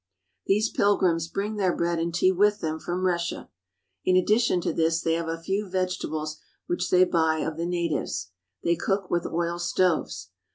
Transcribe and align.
These 0.47 0.71
pilgrims 0.71 1.27
bring 1.27 1.57
their 1.57 1.75
bread 1.77 1.99
and 1.99 2.11
tea 2.11 2.31
with 2.31 2.59
them 2.59 2.79
from 2.79 3.05
Russia. 3.05 3.51
In 4.03 4.15
addition 4.17 4.59
to 4.61 4.73
this 4.73 4.99
they 4.99 5.13
have 5.13 5.27
a 5.27 5.39
few 5.39 5.67
vege 5.67 5.99
tables 5.99 6.39
which 6.65 6.89
they 6.89 7.03
buy 7.03 7.41
of 7.41 7.55
the 7.55 7.67
natives. 7.67 8.31
They 8.63 8.75
cook 8.75 9.11
with 9.11 9.27
oil 9.27 9.59
stoves. 9.59 10.31